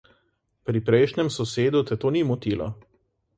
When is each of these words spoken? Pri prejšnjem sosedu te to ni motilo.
Pri 0.69 0.79
prejšnjem 0.87 1.29
sosedu 1.35 1.83
te 1.91 1.99
to 2.05 2.13
ni 2.17 2.25
motilo. 2.31 2.71